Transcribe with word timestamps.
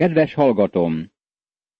Kedves 0.00 0.34
hallgatom! 0.34 1.10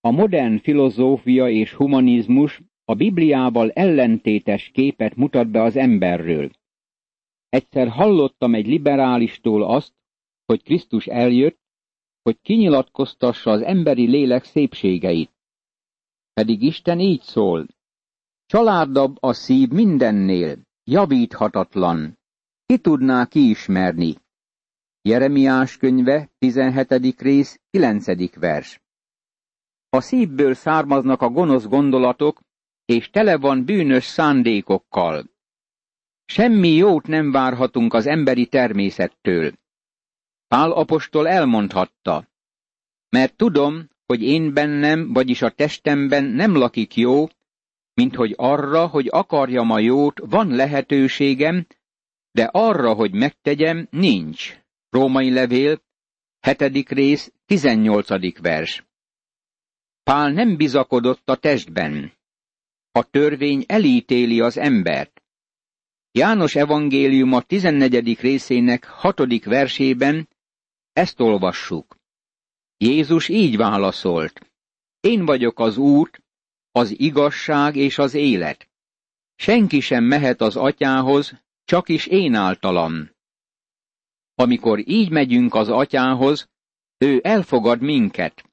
A 0.00 0.10
modern 0.10 0.58
filozófia 0.58 1.48
és 1.48 1.72
humanizmus 1.72 2.60
a 2.84 2.94
Bibliával 2.94 3.70
ellentétes 3.70 4.70
képet 4.72 5.16
mutat 5.16 5.50
be 5.50 5.62
az 5.62 5.76
emberről. 5.76 6.50
Egyszer 7.48 7.88
hallottam 7.88 8.54
egy 8.54 8.66
liberálistól 8.66 9.62
azt, 9.62 9.92
hogy 10.44 10.62
Krisztus 10.62 11.06
eljött, 11.06 11.60
hogy 12.22 12.40
kinyilatkoztassa 12.40 13.50
az 13.50 13.62
emberi 13.62 14.06
lélek 14.06 14.44
szépségeit. 14.44 15.32
Pedig 16.32 16.62
Isten 16.62 17.00
így 17.00 17.22
szól. 17.22 17.66
Családabb 18.46 19.16
a 19.20 19.32
szív 19.32 19.68
mindennél, 19.68 20.58
javíthatatlan. 20.84 22.18
Ki 22.66 22.78
tudná 22.78 23.26
kiismerni? 23.26 24.14
Jeremiás 25.02 25.76
könyve, 25.76 26.30
17. 26.38 27.20
rész, 27.20 27.60
9. 27.70 28.34
vers. 28.34 28.80
A 29.88 30.00
szívből 30.00 30.54
származnak 30.54 31.22
a 31.22 31.28
gonosz 31.28 31.64
gondolatok, 31.64 32.40
és 32.84 33.10
tele 33.10 33.36
van 33.36 33.64
bűnös 33.64 34.04
szándékokkal. 34.04 35.30
Semmi 36.24 36.68
jót 36.68 37.06
nem 37.06 37.30
várhatunk 37.30 37.94
az 37.94 38.06
emberi 38.06 38.46
természettől. 38.46 39.52
Pál 40.48 40.70
apostol 40.70 41.28
elmondhatta, 41.28 42.28
mert 43.08 43.36
tudom, 43.36 43.88
hogy 44.06 44.22
én 44.22 44.52
bennem, 44.52 45.12
vagyis 45.12 45.42
a 45.42 45.50
testemben 45.50 46.24
nem 46.24 46.56
lakik 46.56 46.96
jó, 46.96 47.26
mint 47.94 48.14
hogy 48.14 48.34
arra, 48.36 48.86
hogy 48.86 49.08
akarjam 49.10 49.70
a 49.70 49.78
jót, 49.78 50.20
van 50.24 50.48
lehetőségem, 50.48 51.66
de 52.30 52.44
arra, 52.44 52.94
hogy 52.94 53.12
megtegyem, 53.12 53.86
nincs. 53.90 54.58
Római 54.90 55.30
levél, 55.30 55.82
7. 56.40 56.88
rész, 56.88 57.32
18. 57.46 58.40
vers. 58.40 58.84
Pál 60.02 60.30
nem 60.30 60.56
bizakodott 60.56 61.28
a 61.28 61.36
testben. 61.36 62.12
A 62.92 63.10
törvény 63.10 63.64
elítéli 63.66 64.40
az 64.40 64.56
embert. 64.56 65.22
János 66.12 66.54
evangélium 66.54 67.32
a 67.32 67.42
14. 67.42 68.20
részének 68.20 68.84
6. 68.84 69.44
versében 69.44 70.28
ezt 70.92 71.20
olvassuk. 71.20 71.96
Jézus 72.76 73.28
így 73.28 73.56
válaszolt. 73.56 74.50
Én 75.00 75.24
vagyok 75.24 75.58
az 75.58 75.76
út, 75.76 76.22
az 76.72 76.98
igazság 76.98 77.76
és 77.76 77.98
az 77.98 78.14
élet. 78.14 78.68
Senki 79.36 79.80
sem 79.80 80.04
mehet 80.04 80.40
az 80.40 80.56
atyához, 80.56 81.32
csak 81.64 81.88
is 81.88 82.06
én 82.06 82.34
általam. 82.34 83.18
Amikor 84.40 84.88
így 84.88 85.10
megyünk 85.10 85.54
az 85.54 85.68
atyához, 85.68 86.48
ő 86.98 87.20
elfogad 87.22 87.80
minket. 87.80 88.44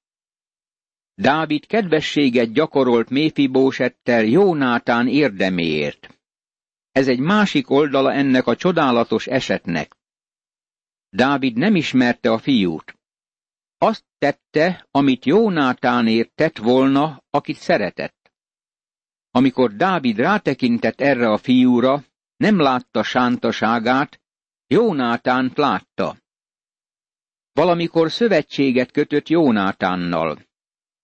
Dávid 1.16 1.66
kedvességet 1.66 2.52
gyakorolt 2.54 3.10
Méfibósettel 3.10 4.24
Jónátán 4.24 5.08
érdeméért. 5.08 6.20
Ez 6.92 7.08
egy 7.08 7.20
másik 7.20 7.70
oldala 7.70 8.14
ennek 8.14 8.48
a 8.48 8.56
csodálatos 8.56 9.28
esetnek. 9.28 9.98
Dávid 11.10 11.58
nem 11.58 11.76
ismerte 11.76 12.32
a 12.32 12.38
fiút. 12.38 12.98
Azt 13.78 14.06
tette, 14.18 14.88
amit 14.92 15.26
Jónátánért 15.26 16.32
tett 16.36 16.58
volna, 16.58 17.24
akit 17.30 17.58
szeretett. 17.58 18.32
Amikor 19.32 19.76
Dávid 19.76 20.18
rátekintett 20.18 21.02
erre 21.02 21.30
a 21.30 21.38
fiúra, 21.38 22.04
nem 22.38 22.60
látta 22.60 23.04
sántaságát, 23.04 24.22
Jónátánt 24.68 25.58
látta. 25.58 26.18
Valamikor 27.52 28.12
szövetséget 28.12 28.92
kötött 28.92 29.28
Jónátánnal. 29.28 30.46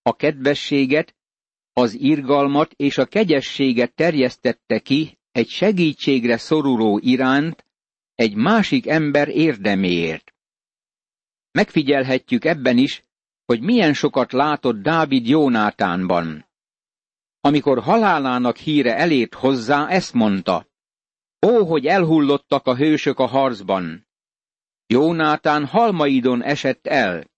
A 0.02 0.16
kedvességet, 0.16 1.16
az 1.74 1.94
irgalmat 1.94 2.74
és 2.76 2.98
a 2.98 3.06
kegyességet 3.06 3.94
terjesztette 3.94 4.80
ki 4.80 5.18
egy 5.32 5.48
segítségre 5.48 6.38
szoruló 6.38 7.00
iránt, 7.04 7.66
egy 8.16 8.36
másik 8.36 8.88
ember 8.88 9.28
érdeméért. 9.28 10.34
Megfigyelhetjük 11.52 12.46
ebben 12.46 12.78
is, 12.78 13.06
hogy 13.46 13.62
milyen 13.62 13.94
sokat 13.94 14.32
látott 14.32 14.82
Dávid 14.82 15.28
Jónátánban. 15.28 16.46
Amikor 17.40 17.82
halálának 17.82 18.58
híre 18.58 18.96
elért 18.96 19.34
hozzá, 19.34 19.88
ezt 19.88 20.14
mondta. 20.14 20.68
Ó, 21.46 21.66
hogy 21.66 21.86
elhullottak 21.86 22.68
a 22.68 22.76
hősök 22.76 23.20
a 23.20 23.26
harcban! 23.26 24.08
Jónátán 24.86 25.66
halmaidon 25.66 26.44
esett 26.44 26.88
el. 26.88 27.32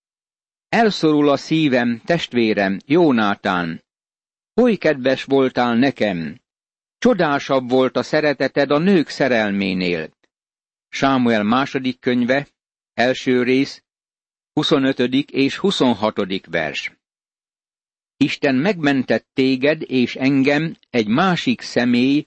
Elszorul 0.70 1.30
a 1.30 1.38
szívem, 1.38 2.02
testvérem, 2.06 2.80
Jónátán. 2.86 3.84
Oly 4.62 4.76
kedves 4.76 5.24
voltál 5.24 5.76
nekem! 5.76 6.40
Csodásabb 6.98 7.70
volt 7.70 7.96
a 7.98 8.04
szereteted 8.04 8.72
a 8.72 8.78
nők 8.78 9.08
szerelménél. 9.08 10.10
Sámuel 10.90 11.44
második 11.44 12.00
könyve, 12.00 12.48
első 12.94 13.44
rész, 13.44 13.84
25. 14.54 15.00
és 15.32 15.58
26. 15.58 16.46
vers. 16.46 16.92
Isten 18.18 18.56
megmentett 18.56 19.28
téged 19.34 19.82
és 19.82 20.16
engem 20.16 20.76
egy 20.90 21.08
másik 21.08 21.62
személy, 21.62 22.24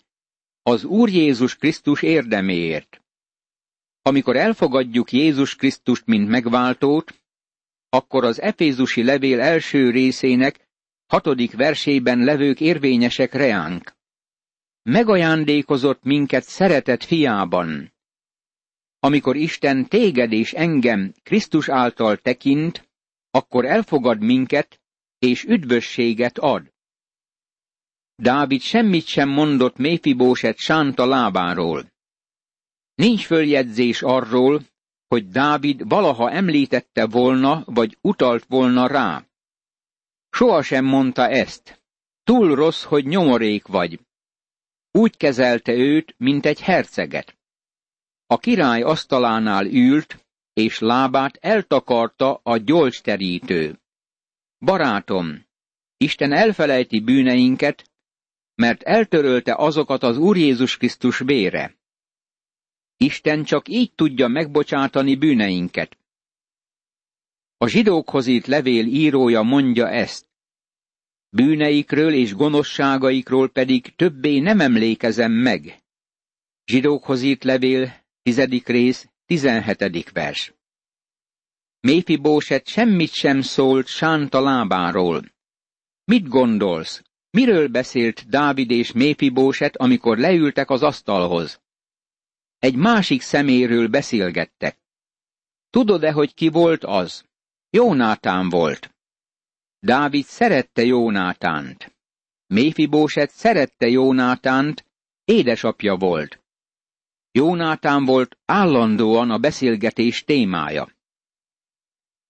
az 0.69 0.85
Úr 0.85 1.09
Jézus 1.09 1.57
Krisztus 1.57 2.03
érdeméért. 2.03 3.03
Amikor 4.03 4.37
elfogadjuk 4.37 5.13
Jézus 5.13 5.57
Krisztust, 5.57 6.07
mint 6.07 6.29
megváltót, 6.29 7.15
akkor 7.89 8.25
az 8.25 8.41
Efézusi 8.41 9.05
levél 9.05 9.41
első 9.41 9.91
részének 9.91 10.69
hatodik 11.07 11.53
versében 11.53 12.19
levők 12.19 12.61
érvényesek 12.61 13.33
reánk. 13.33 13.93
Megajándékozott 14.83 16.03
minket 16.03 16.45
szeretett 16.45 17.05
fiában. 17.05 17.93
Amikor 18.99 19.37
Isten 19.37 19.89
téged 19.89 20.33
és 20.33 20.53
engem 20.53 21.15
Krisztus 21.23 21.69
által 21.69 22.17
tekint, 22.17 22.89
akkor 23.31 23.65
elfogad 23.65 24.21
minket, 24.21 24.81
és 25.19 25.45
üdvösséget 25.45 26.39
ad. 26.39 26.73
Dávid 28.21 28.61
semmit 28.61 29.07
sem 29.07 29.29
mondott 29.29 29.77
Méfibóset 29.77 30.57
sánta 30.57 31.07
lábáról. 31.07 31.93
Nincs 32.95 33.27
följegyzés 33.27 34.03
arról, 34.03 34.63
hogy 35.09 35.29
Dávid 35.29 35.89
valaha 35.89 36.31
említette 36.31 37.07
volna, 37.07 37.63
vagy 37.67 37.99
utalt 38.01 38.45
volna 38.49 38.87
rá. 38.87 39.25
Sohasem 40.31 40.85
mondta 40.85 41.29
ezt. 41.29 41.83
Túl 42.23 42.55
rossz, 42.55 42.83
hogy 42.83 43.07
nyomorék 43.07 43.67
vagy. 43.67 44.01
Úgy 44.91 45.17
kezelte 45.17 45.73
őt, 45.73 46.15
mint 46.17 46.47
egy 46.47 46.61
herceget. 46.61 47.39
A 48.27 48.39
király 48.39 48.83
asztalánál 48.83 49.67
ült, 49.67 50.27
és 50.53 50.79
lábát 50.79 51.37
eltakarta 51.41 52.41
a 52.43 52.57
gyolcsterítő. 52.57 53.81
Barátom, 54.59 55.47
Isten 55.97 56.33
elfelejti 56.33 57.01
bűneinket, 57.01 57.88
mert 58.59 58.83
eltörölte 58.83 59.55
azokat 59.55 60.03
az 60.03 60.19
Úr 60.19 60.37
Jézus 60.37 60.77
Krisztus 60.77 61.19
vére. 61.19 61.77
Isten 62.97 63.45
csak 63.45 63.69
így 63.69 63.93
tudja 63.95 64.29
megbocsátani 64.29 65.17
bűneinket. 65.17 65.99
A 67.57 67.67
zsidókhoz 67.69 68.27
írt 68.27 68.47
levél 68.47 68.87
írója 68.87 69.43
mondja 69.43 69.89
ezt. 69.89 70.29
Bűneikről 71.29 72.13
és 72.13 72.35
gonoszságaikról 72.35 73.49
pedig 73.49 73.95
többé 73.97 74.39
nem 74.39 74.61
emlékezem 74.61 75.33
meg. 75.33 75.83
Zsidókhoz 76.65 77.23
írt 77.23 77.45
levél, 77.45 77.93
tizedik 78.23 78.67
rész, 78.67 79.09
tizenhetedik 79.27 80.13
vers. 80.13 80.55
Méfibóset 81.81 82.67
semmit 82.67 83.13
sem 83.13 83.41
szólt 83.41 83.87
Sánta 83.87 84.41
lábáról. 84.41 85.33
Mit 86.05 86.29
gondolsz, 86.29 87.03
Miről 87.31 87.69
beszélt 87.69 88.29
Dávid 88.29 88.71
és 88.71 88.93
Méfibóset, 88.93 89.77
amikor 89.77 90.19
leültek 90.19 90.71
az 90.71 90.83
asztalhoz? 90.83 91.61
Egy 92.59 92.77
másik 92.77 93.23
szeméről 93.23 93.89
beszélgettek. 93.89 94.79
Tudod-e, 95.71 96.13
hogy 96.13 96.35
ki 96.35 96.49
volt 96.49 96.85
az? 96.85 97.25
Jónátán 97.71 98.49
volt. 98.49 98.95
Dávid 99.79 100.25
szerette 100.25 100.83
Jónátánt. 100.83 101.97
Méfibóset 102.47 103.31
szerette 103.31 103.89
Jónátánt, 103.89 104.85
édesapja 105.25 105.97
volt. 105.97 106.43
Jónátán 107.31 108.05
volt 108.05 108.39
állandóan 108.45 109.31
a 109.31 109.39
beszélgetés 109.39 110.25
témája. 110.25 110.89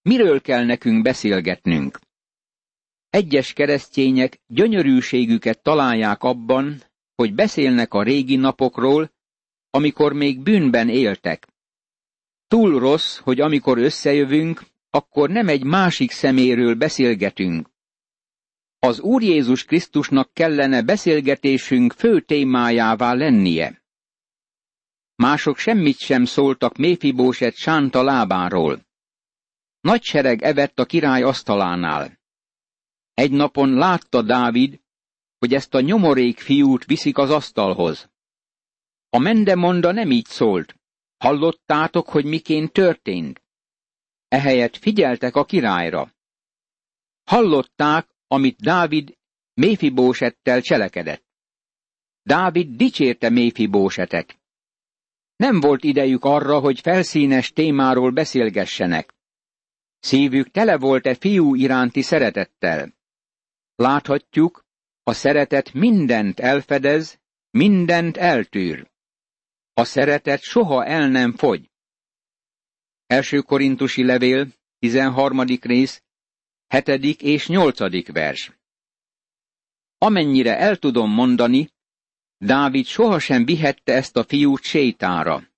Miről 0.03 0.41
kell 0.41 0.65
nekünk 0.65 1.03
beszélgetnünk? 1.03 1.99
Egyes 3.11 3.53
keresztények 3.53 4.41
gyönyörűségüket 4.47 5.63
találják 5.63 6.23
abban, 6.23 6.83
hogy 7.15 7.35
beszélnek 7.35 7.95
a 7.95 8.03
régi 8.03 8.37
napokról, 8.37 9.13
amikor 9.71 10.13
még 10.13 10.41
bűnben 10.41 10.89
éltek. 10.89 11.49
Túl 12.49 12.79
rossz, 12.79 13.19
hogy 13.19 13.41
amikor 13.41 13.79
összejövünk, 13.79 14.63
akkor 14.91 15.31
nem 15.31 15.49
egy 15.49 15.65
másik 15.65 16.11
szeméről 16.11 16.75
beszélgetünk. 16.75 17.69
Az 18.79 19.01
Úr 19.01 19.23
Jézus 19.23 19.65
Krisztusnak 19.65 20.33
kellene 20.33 20.83
beszélgetésünk 20.83 21.93
fő 21.93 22.21
témájává 22.21 23.13
lennie. 23.13 23.83
Mások 25.15 25.57
semmit 25.57 25.99
sem 25.99 26.25
szóltak 26.25 26.77
Méfibóset 26.77 27.55
sánta 27.55 28.03
lábáról. 28.03 28.87
Nagy 29.81 30.03
sereg 30.03 30.43
evett 30.43 30.79
a 30.79 30.85
király 30.85 31.23
asztalánál. 31.23 32.18
Egy 33.19 33.31
napon 33.31 33.75
látta 33.75 34.23
Dávid, 34.23 34.81
hogy 35.39 35.55
ezt 35.55 35.75
a 35.75 35.81
nyomorék 35.81 36.39
fiút 36.39 36.85
viszik 36.85 37.19
az 37.19 37.31
asztalhoz. 37.31 38.11
A 39.11 39.19
mendemonda 39.19 39.93
nem 39.93 40.11
így 40.11 40.27
szólt. 40.27 40.75
Hallottátok, 41.17 42.09
hogy 42.09 42.25
miként 42.25 42.73
történt? 42.73 43.43
Ehelyett 44.29 44.77
figyeltek 44.77 45.37
a 45.37 45.45
királyra. 45.45 46.15
Hallották, 47.25 48.09
amit 48.27 48.61
Dávid 48.61 49.19
Méfibósettel 49.55 50.61
cselekedett. 50.61 51.25
Dávid 52.23 52.77
dicsérte 52.77 53.29
Méfibósetet. 53.29 54.41
Nem 55.37 55.61
volt 55.61 55.85
idejük 55.85 56.25
arra, 56.25 56.59
hogy 56.59 56.81
felszínes 56.81 57.53
témáról 57.53 58.11
beszélgessenek. 58.11 59.15
Szívük 59.99 60.51
tele 60.51 60.79
volt-e 60.79 61.15
fiú 61.15 61.55
iránti 61.55 62.03
szeretettel. 62.03 62.97
Láthatjuk, 63.79 64.65
a 65.03 65.13
szeretet 65.13 65.73
mindent 65.73 66.41
elfedez, 66.41 67.21
mindent 67.51 68.17
eltűr. 68.17 68.91
A 69.73 69.85
szeretet 69.85 70.43
soha 70.43 70.85
el 70.85 71.09
nem 71.09 71.33
fogy. 71.33 71.71
Első 73.07 73.41
korintusi 73.41 74.05
levél, 74.05 74.53
13. 74.79 75.43
rész, 75.61 76.03
7. 76.67 76.89
és 77.23 77.49
8. 77.49 78.13
vers. 78.13 78.53
Amennyire 79.99 80.59
el 80.59 80.77
tudom 80.77 81.11
mondani, 81.11 81.71
Dávid 82.37 82.87
sohasem 82.87 83.45
vihette 83.45 83.93
ezt 83.93 84.17
a 84.17 84.25
fiút 84.25 84.63
sétára. 84.63 85.49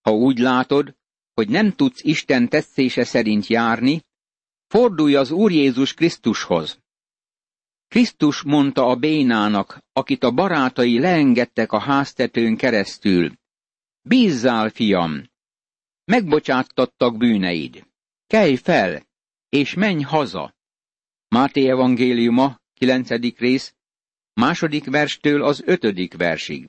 Ha 0.00 0.10
úgy 0.10 0.38
látod, 0.38 0.96
hogy 1.34 1.48
nem 1.48 1.72
tudsz 1.72 2.02
Isten 2.02 2.48
tetszése 2.48 3.04
szerint 3.04 3.46
járni, 3.46 4.02
fordulj 4.66 5.14
az 5.14 5.30
Úr 5.30 5.50
Jézus 5.50 5.94
Krisztushoz. 5.94 6.84
Krisztus 7.88 8.42
mondta 8.42 8.86
a 8.86 8.96
bénának, 8.96 9.78
akit 9.92 10.22
a 10.22 10.30
barátai 10.30 10.98
leengedtek 10.98 11.72
a 11.72 11.80
háztetőn 11.80 12.56
keresztül. 12.56 13.32
Bízzál, 14.02 14.70
fiam! 14.70 15.30
Megbocsáttattak 16.04 17.16
bűneid. 17.16 17.86
Kelj 18.26 18.56
fel, 18.56 19.06
és 19.48 19.74
menj 19.74 20.02
haza. 20.02 20.54
Máté 21.28 21.68
evangéliuma, 21.68 22.60
9. 22.74 23.08
rész, 23.38 23.74
második 24.32 24.84
verstől 24.84 25.42
az 25.42 25.62
ötödik 25.64 26.16
versig. 26.16 26.68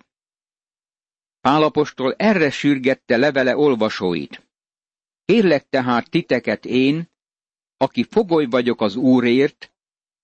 Pálapostól 1.42 2.14
erre 2.14 2.52
sürgette 2.52 3.18
levele 3.18 3.58
olvasóit. 3.58 4.48
Kérlek 5.26 5.70
tehát 5.70 6.10
titeket 6.10 6.66
én, 6.66 7.10
aki 7.78 8.04
fogoly 8.04 8.46
vagyok 8.46 8.82
az 8.82 8.96
Úrért, 8.96 9.72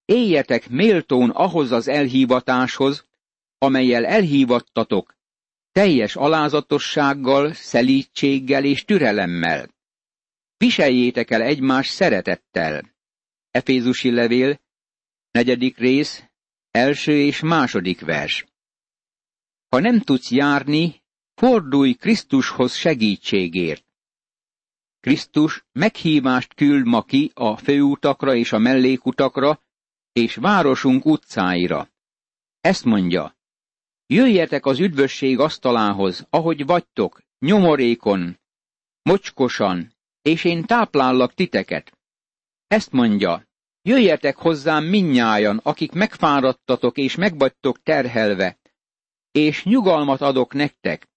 éljetek 0.05 0.69
méltón 0.69 1.29
ahhoz 1.29 1.71
az 1.71 1.87
elhívatáshoz, 1.87 3.05
amelyel 3.57 4.05
elhívattatok, 4.05 5.15
teljes 5.71 6.15
alázatossággal, 6.15 7.53
szelítséggel 7.53 8.65
és 8.65 8.85
türelemmel. 8.85 9.69
Viseljétek 10.57 11.31
el 11.31 11.41
egymás 11.41 11.87
szeretettel. 11.87 12.95
Efézusi 13.51 14.11
levél, 14.11 14.59
negyedik 15.31 15.77
rész, 15.77 16.23
első 16.71 17.11
és 17.11 17.39
második 17.39 18.01
vers. 18.01 18.45
Ha 19.69 19.79
nem 19.79 19.99
tudsz 19.99 20.31
járni, 20.31 21.03
fordulj 21.35 21.93
Krisztushoz 21.93 22.75
segítségért. 22.75 23.85
Krisztus 24.99 25.65
meghívást 25.71 26.53
küld 26.53 26.85
ma 26.85 27.03
ki 27.03 27.31
a 27.33 27.57
főutakra 27.57 28.35
és 28.35 28.51
a 28.51 28.57
mellékutakra, 28.57 29.62
és 30.13 30.35
városunk 30.35 31.05
utcáira. 31.05 31.89
Ezt 32.61 32.85
mondja, 32.85 33.35
jöjjetek 34.05 34.65
az 34.65 34.79
üdvösség 34.79 35.39
asztalához, 35.39 36.27
ahogy 36.29 36.65
vagytok, 36.65 37.21
nyomorékon, 37.39 38.39
mocskosan, 39.01 39.93
és 40.21 40.43
én 40.43 40.65
táplállak 40.65 41.33
titeket. 41.33 41.97
Ezt 42.67 42.91
mondja, 42.91 43.47
jöjjetek 43.81 44.37
hozzám 44.37 44.83
minnyájan, 44.83 45.57
akik 45.57 45.91
megfáradtatok 45.91 46.97
és 46.97 47.15
megvagytok 47.15 47.83
terhelve, 47.83 48.57
és 49.31 49.63
nyugalmat 49.63 50.21
adok 50.21 50.53
nektek. 50.53 51.07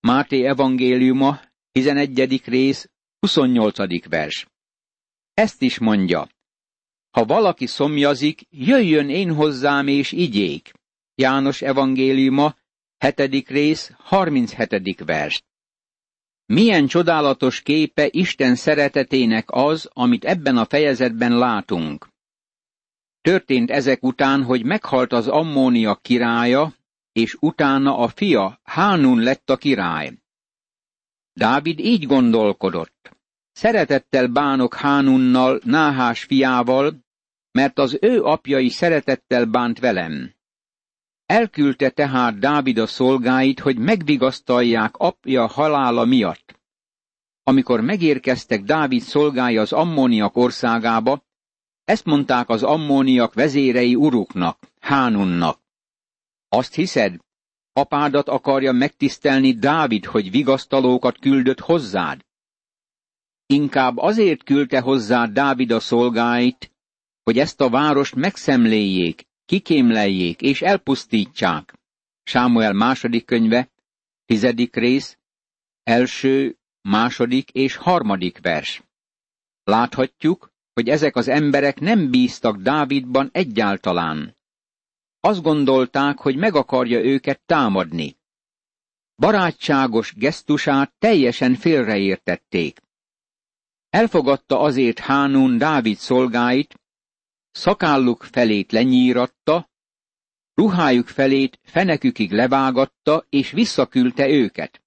Máté 0.00 0.44
evangéliuma, 0.44 1.40
11. 1.72 2.42
rész, 2.44 2.90
28. 3.18 4.08
vers. 4.08 4.46
Ezt 5.34 5.62
is 5.62 5.78
mondja, 5.78 6.28
ha 7.16 7.24
valaki 7.24 7.66
szomjazik, 7.66 8.46
jöjjön 8.50 9.10
én 9.10 9.34
hozzám 9.34 9.86
és 9.86 10.12
igyék. 10.12 10.72
János 11.14 11.62
evangéliuma, 11.62 12.54
7. 12.98 13.48
rész, 13.48 13.92
37. 13.98 15.04
vers. 15.04 15.44
Milyen 16.46 16.86
csodálatos 16.86 17.62
képe 17.62 18.08
Isten 18.10 18.54
szeretetének 18.54 19.44
az, 19.50 19.88
amit 19.92 20.24
ebben 20.24 20.56
a 20.56 20.64
fejezetben 20.64 21.38
látunk. 21.38 22.08
Történt 23.20 23.70
ezek 23.70 24.02
után, 24.02 24.42
hogy 24.42 24.64
meghalt 24.64 25.12
az 25.12 25.28
Ammónia 25.28 25.94
királya, 25.94 26.74
és 27.12 27.36
utána 27.40 27.98
a 27.98 28.08
fia 28.08 28.60
Hánun 28.62 29.20
lett 29.22 29.50
a 29.50 29.56
király. 29.56 30.12
Dávid 31.32 31.78
így 31.78 32.06
gondolkodott. 32.06 33.10
Szeretettel 33.52 34.26
bánok 34.26 34.74
Hánunnal, 34.74 35.60
Náhás 35.64 36.24
fiával, 36.24 37.04
mert 37.56 37.78
az 37.78 37.98
ő 38.00 38.22
apja 38.22 38.58
is 38.58 38.72
szeretettel 38.72 39.44
bánt 39.44 39.78
velem. 39.78 40.34
Elküldte 41.26 41.90
tehát 41.90 42.38
Dávid 42.38 42.78
a 42.78 42.86
szolgáit, 42.86 43.60
hogy 43.60 43.78
megvigasztalják 43.78 44.96
apja 44.96 45.46
halála 45.46 46.04
miatt. 46.04 46.60
Amikor 47.42 47.80
megérkeztek 47.80 48.62
Dávid 48.62 49.00
szolgái 49.00 49.56
az 49.56 49.72
ammóniak 49.72 50.36
országába, 50.36 51.24
ezt 51.84 52.04
mondták 52.04 52.48
az 52.48 52.62
ammóniak 52.62 53.34
vezérei 53.34 53.94
uruknak, 53.94 54.58
Hánunnak. 54.80 55.60
Azt 56.48 56.74
hiszed, 56.74 57.16
apádat 57.72 58.28
akarja 58.28 58.72
megtisztelni 58.72 59.52
Dávid, 59.52 60.04
hogy 60.04 60.30
vigasztalókat 60.30 61.18
küldött 61.18 61.60
hozzád? 61.60 62.24
Inkább 63.46 63.96
azért 63.96 64.42
küldte 64.42 64.80
hozzá 64.80 65.26
Dávid 65.26 65.70
a 65.70 65.80
szolgáit, 65.80 66.75
hogy 67.26 67.38
ezt 67.38 67.60
a 67.60 67.68
várost 67.68 68.14
megszemléljék, 68.14 69.26
kikémleljék 69.44 70.40
és 70.40 70.62
elpusztítsák. 70.62 71.78
Sámuel 72.22 72.72
második 72.72 73.24
könyve, 73.24 73.70
tizedik 74.24 74.76
rész, 74.76 75.18
első, 75.82 76.58
második 76.80 77.50
és 77.50 77.76
harmadik 77.76 78.38
vers. 78.40 78.82
Láthatjuk, 79.64 80.52
hogy 80.72 80.88
ezek 80.88 81.16
az 81.16 81.28
emberek 81.28 81.80
nem 81.80 82.10
bíztak 82.10 82.56
Dávidban 82.56 83.28
egyáltalán. 83.32 84.36
Azt 85.20 85.42
gondolták, 85.42 86.18
hogy 86.18 86.36
meg 86.36 86.54
akarja 86.54 87.04
őket 87.04 87.40
támadni. 87.46 88.16
Barátságos 89.16 90.14
gesztusát 90.14 90.92
teljesen 90.98 91.54
félreértették. 91.54 92.80
Elfogadta 93.88 94.60
azért 94.60 94.98
Hánun 94.98 95.58
Dávid 95.58 95.96
szolgáit, 95.96 96.80
szakálluk 97.56 98.22
felét 98.22 98.72
lenyíratta, 98.72 99.70
ruhájuk 100.54 101.08
felét 101.08 101.58
fenekükig 101.62 102.32
levágatta, 102.32 103.26
és 103.28 103.50
visszaküldte 103.50 104.28
őket. 104.28 104.82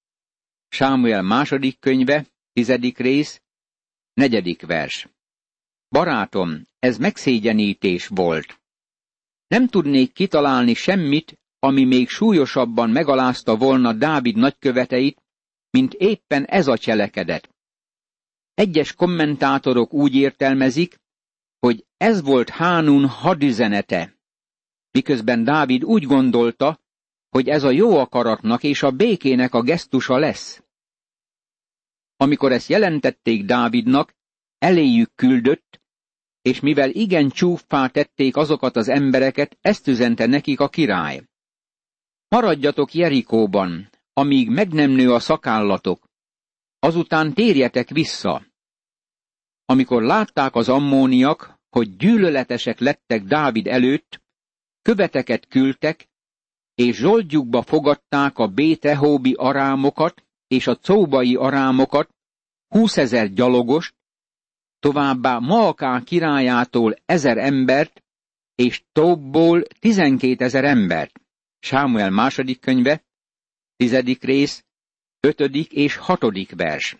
Sámuel 0.68 1.22
második 1.22 1.78
könyve, 1.78 2.26
tizedik 2.52 2.98
rész, 2.98 3.42
negyedik 4.12 4.66
vers. 4.66 5.08
Barátom, 5.88 6.62
ez 6.78 6.98
megszégyenítés 6.98 8.06
volt. 8.06 8.60
Nem 9.46 9.66
tudnék 9.66 10.12
kitalálni 10.12 10.74
semmit, 10.74 11.38
ami 11.58 11.84
még 11.84 12.08
súlyosabban 12.08 12.90
megalázta 12.90 13.56
volna 13.56 13.92
Dávid 13.92 14.36
nagyköveteit, 14.36 15.22
mint 15.70 15.94
éppen 15.94 16.44
ez 16.44 16.66
a 16.66 16.78
cselekedet. 16.78 17.54
Egyes 18.54 18.94
kommentátorok 18.94 19.92
úgy 19.92 20.14
értelmezik, 20.14 21.00
hogy 21.60 21.86
ez 21.96 22.22
volt 22.22 22.48
Hánun 22.48 23.06
hadüzenete, 23.06 24.14
miközben 24.90 25.44
Dávid 25.44 25.84
úgy 25.84 26.04
gondolta, 26.04 26.80
hogy 27.28 27.48
ez 27.48 27.62
a 27.62 27.70
jó 27.70 27.98
akaratnak 27.98 28.62
és 28.62 28.82
a 28.82 28.90
békének 28.90 29.54
a 29.54 29.62
gesztusa 29.62 30.18
lesz. 30.18 30.62
Amikor 32.16 32.52
ezt 32.52 32.68
jelentették 32.68 33.44
Dávidnak, 33.44 34.14
eléjük 34.58 35.14
küldött, 35.14 35.80
és 36.42 36.60
mivel 36.60 36.90
igen 36.90 37.30
csúffá 37.30 37.86
tették 37.86 38.36
azokat 38.36 38.76
az 38.76 38.88
embereket, 38.88 39.58
ezt 39.60 39.86
üzente 39.86 40.26
nekik 40.26 40.60
a 40.60 40.68
király. 40.68 41.22
Maradjatok 42.28 42.94
Jerikóban, 42.94 43.90
amíg 44.12 44.50
meg 44.50 44.72
nem 44.72 44.90
nő 44.90 45.12
a 45.12 45.20
szakállatok, 45.20 46.08
azután 46.78 47.34
térjetek 47.34 47.88
vissza. 47.88 48.49
Amikor 49.70 50.02
látták 50.02 50.54
az 50.54 50.68
ammóniak, 50.68 51.58
hogy 51.68 51.96
gyűlöletesek 51.96 52.78
lettek 52.78 53.22
Dávid 53.22 53.66
előtt, 53.66 54.22
követeket 54.82 55.46
küldtek, 55.46 56.08
és 56.74 56.96
zsoldjukba 56.96 57.62
fogadták 57.62 58.38
a 58.38 58.46
Bétehóbi 58.46 59.32
arámokat 59.32 60.24
és 60.46 60.66
a 60.66 60.76
Cóbai 60.76 61.34
arámokat, 61.34 62.14
húszezer 62.68 63.32
gyalogost, 63.32 63.94
továbbá 64.78 65.38
Maaká 65.38 66.02
királyától 66.04 66.96
ezer 67.06 67.38
embert, 67.38 68.02
és 68.54 68.82
Tóbból 68.92 69.62
tizenkétezer 69.62 70.64
embert. 70.64 71.20
Sámuel 71.58 72.10
második 72.10 72.60
könyve, 72.60 73.04
tizedik 73.76 74.22
rész, 74.22 74.64
ötödik 75.20 75.72
és 75.72 75.96
hatodik 75.96 76.54
vers. 76.56 76.96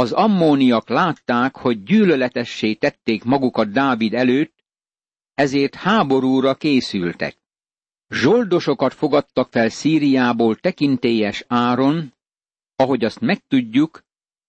Az 0.00 0.12
ammóniak 0.12 0.88
látták, 0.88 1.56
hogy 1.56 1.82
gyűlöletessé 1.82 2.74
tették 2.74 3.24
magukat 3.24 3.70
Dávid 3.70 4.14
előtt, 4.14 4.64
ezért 5.34 5.74
háborúra 5.74 6.54
készültek. 6.54 7.36
Zsoldosokat 8.08 8.94
fogadtak 8.94 9.50
fel 9.50 9.68
Szíriából 9.68 10.56
tekintélyes 10.56 11.44
áron, 11.48 12.14
ahogy 12.76 13.04
azt 13.04 13.20
megtudjuk, 13.20 14.04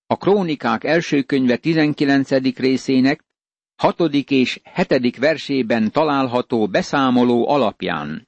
a 0.05 0.17
Krónikák 0.17 0.83
első 0.83 1.21
könyve 1.21 1.57
19. 1.57 2.29
részének 2.57 3.23
6. 3.75 3.99
és 4.13 4.61
7. 4.87 5.17
versében 5.17 5.91
található 5.91 6.67
beszámoló 6.67 7.49
alapján. 7.49 8.27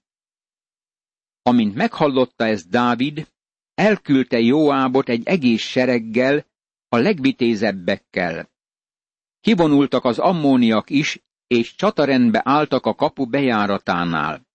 Amint 1.42 1.76
meghallotta 1.76 2.46
ezt 2.46 2.70
Dávid, 2.70 3.28
elküldte 3.74 4.40
Jóábot 4.40 5.10
egy 5.10 5.22
egész 5.26 5.62
sereggel, 5.62 6.52
a 6.94 6.98
legvitézebbekkel. 6.98 8.52
Kivonultak 9.42 10.06
az 10.06 10.20
ammóniak 10.20 10.90
is, 10.90 11.24
és 11.48 11.76
csatarendbe 11.76 12.42
álltak 12.46 12.86
a 12.86 12.96
kapu 12.96 13.26
bejáratánál. 13.26 14.48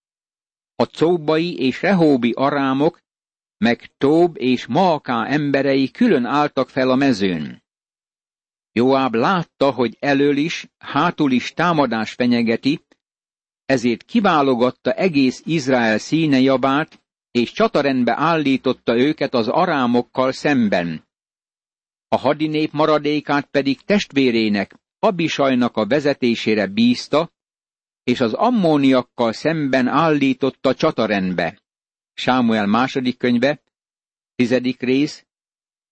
A 0.75 0.83
cóbai 0.85 1.59
és 1.59 1.83
rehóbi 1.83 2.33
arámok, 2.33 3.01
meg 3.57 3.91
Tób 3.97 4.37
és 4.37 4.67
Maaká 4.67 5.27
emberei 5.27 5.91
külön 5.91 6.25
álltak 6.25 6.69
fel 6.69 6.91
a 6.91 6.95
mezőn. 6.95 7.63
Joáb 8.73 9.15
látta, 9.15 9.71
hogy 9.71 9.97
elől 10.01 10.37
is, 10.37 10.67
hátul 10.79 11.33
is 11.33 11.53
támadás 11.53 12.13
fenyegeti, 12.13 12.85
ezért 13.65 14.03
kiválogatta 14.03 14.93
egész 14.93 15.43
Izrael 15.45 15.99
színe 15.99 16.41
javát, 16.41 17.03
és 17.31 17.53
csatarendbe 17.53 18.15
állította 18.17 18.97
őket 18.97 19.35
az 19.35 19.49
arámokkal 19.49 20.33
szemben. 20.33 21.07
A 22.09 22.17
hadinép 22.17 22.73
maradékát 22.73 23.47
pedig 23.47 23.81
testvérének, 23.81 24.75
Abisajnak 24.99 25.77
a 25.77 25.87
vezetésére 25.87 26.67
bízta, 26.67 27.33
és 28.03 28.21
az 28.21 28.33
ammóniakkal 28.33 29.33
szemben 29.33 29.87
állította 29.87 30.75
csatarendbe. 30.75 31.63
Sámuel 32.15 32.67
második 32.67 33.19
könyve, 33.19 33.63
tizedik 34.35 34.81
rész, 34.81 35.27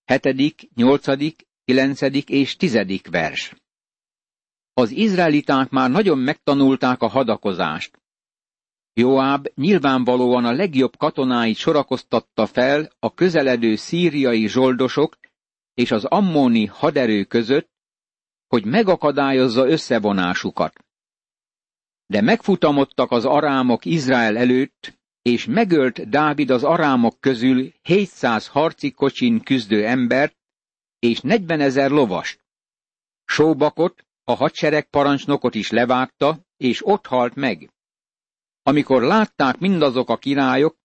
hetedik, 0.05 0.69
nyolcadik, 0.75 1.47
kilencedik 1.65 2.29
és 2.29 2.57
tizedik 2.57 3.09
vers. 3.09 3.55
Az 4.73 4.91
izraeliták 4.91 5.71
már 5.71 5.91
nagyon 5.91 6.19
megtanulták 6.19 7.03
a 7.03 7.09
hadakozást. 7.09 8.01
Joáb 8.93 9.49
nyilvánvalóan 9.55 10.45
a 10.45 10.53
legjobb 10.53 10.97
katonáit 10.97 11.57
sorakoztatta 11.57 12.47
fel 12.47 12.91
a 12.99 13.15
közeledő 13.15 13.77
szíriai 13.77 14.49
zsoldosok 14.49 15.17
és 15.77 15.91
az 15.91 16.05
ammóni 16.05 16.65
haderő 16.65 17.25
között, 17.25 17.71
hogy 18.47 18.65
megakadályozza 18.65 19.69
összevonásukat. 19.69 20.85
De 22.07 22.21
megfutamodtak 22.21 23.11
az 23.11 23.25
arámok 23.25 23.85
Izrael 23.85 24.37
előtt, 24.37 24.99
és 25.23 25.45
megölt 25.45 26.09
Dávid 26.09 26.51
az 26.51 26.65
arámok 26.65 27.21
közül 27.21 27.73
700 27.83 28.47
harci 28.47 28.91
kocsin 28.91 29.41
küzdő 29.41 29.87
embert 29.87 30.37
és 30.99 31.21
40 31.21 31.61
ezer 31.61 31.91
lovast. 31.91 32.45
Sóbakot, 33.25 34.07
a 34.25 34.35
hadsereg 34.35 34.91
parancsnokot 34.91 35.55
is 35.55 35.71
levágta, 35.71 36.39
és 36.57 36.87
ott 36.87 37.07
halt 37.07 37.35
meg. 37.35 37.71
Amikor 38.63 39.03
látták 39.03 39.59
mindazok 39.59 40.09
a 40.09 40.17
királyok, 40.17 40.77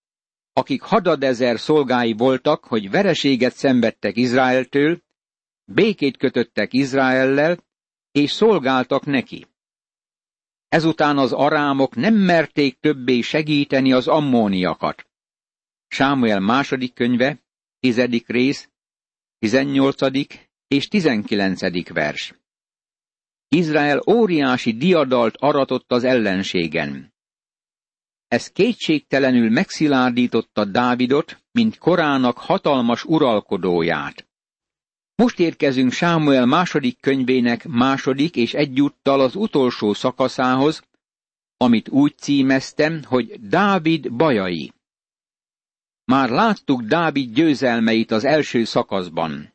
akik 0.53 0.81
hadadezer 0.81 1.59
szolgái 1.59 2.13
voltak, 2.13 2.63
hogy 2.63 2.89
vereséget 2.89 3.53
szenvedtek 3.53 4.15
Izraeltől, 4.15 5.01
békét 5.65 6.17
kötöttek 6.17 6.73
Izraellel, 6.73 7.57
és 8.11 8.31
szolgáltak 8.31 9.05
neki. 9.05 9.45
Ezután 10.67 11.17
az 11.17 11.31
arámok 11.31 11.95
nem 11.95 12.13
merték 12.13 12.79
többé 12.79 13.21
segíteni 13.21 13.93
az 13.93 14.07
ammóniakat. 14.07 15.05
Sámuel 15.87 16.39
második 16.39 16.93
könyve, 16.93 17.39
tizedik 17.79 18.27
rész, 18.27 18.69
tizennyolcadik 19.39 20.49
és 20.67 20.87
tizenkilencedik 20.87 21.89
vers. 21.89 22.33
Izrael 23.47 24.01
óriási 24.07 24.73
diadalt 24.73 25.35
aratott 25.37 25.91
az 25.91 26.03
ellenségen. 26.03 27.10
Ez 28.31 28.47
kétségtelenül 28.47 29.49
megszilárdította 29.49 30.65
Dávidot, 30.65 31.41
mint 31.51 31.77
korának 31.77 32.37
hatalmas 32.37 33.03
uralkodóját. 33.03 34.27
Most 35.15 35.39
érkezünk 35.39 35.91
Sámuel 35.91 36.45
második 36.45 36.99
könyvének 36.99 37.67
második 37.67 38.35
és 38.35 38.53
egyúttal 38.53 39.19
az 39.19 39.35
utolsó 39.35 39.93
szakaszához, 39.93 40.83
amit 41.57 41.89
úgy 41.89 42.17
címeztem, 42.17 43.03
hogy 43.03 43.47
Dávid 43.47 44.11
bajai. 44.11 44.73
Már 46.03 46.29
láttuk 46.29 46.81
Dávid 46.81 47.33
győzelmeit 47.33 48.11
az 48.11 48.23
első 48.23 48.63
szakaszban. 48.63 49.53